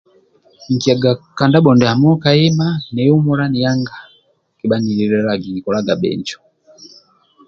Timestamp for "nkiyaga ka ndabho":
0.73-1.71